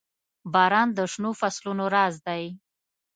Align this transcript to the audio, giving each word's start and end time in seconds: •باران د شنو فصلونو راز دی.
•باران 0.53 0.87
د 0.97 0.99
شنو 1.11 1.31
فصلونو 1.39 1.83
راز 1.95 2.15
دی. 2.27 2.43